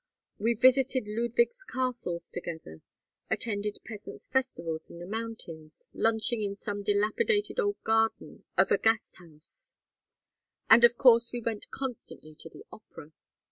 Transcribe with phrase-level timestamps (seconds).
[0.39, 2.81] We visited Ludwig's castles together,
[3.29, 9.73] attended peasants' festivals in the mountains, lunching in some dilapidated old garden of a Gasthaus.
[10.71, 13.11] And of course we went constantly to the opera.